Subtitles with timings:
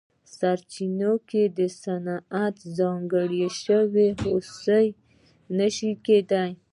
[0.35, 1.41] سرچینې که
[1.81, 4.83] صنعت ته ځانګړې شي هیلې
[5.57, 6.51] نه شي کېدای.